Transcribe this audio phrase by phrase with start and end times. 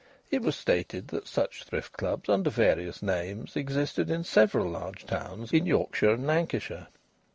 [0.31, 5.53] It was stated that such thrift clubs, under various names, existed in several large towns
[5.53, 6.87] in Yorkshire and Lancashire.